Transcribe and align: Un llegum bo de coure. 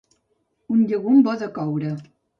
Un 0.75 0.81
llegum 0.93 1.23
bo 1.29 1.37
de 1.43 1.53
coure. 1.59 1.93